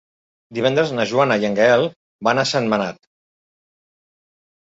Divendres 0.59 0.93
na 0.99 1.03
Joana 1.09 1.35
i 1.43 1.45
en 1.49 1.57
Gaël 1.59 1.85
van 2.29 2.43
a 2.43 2.47
Sentmenat. 2.51 3.05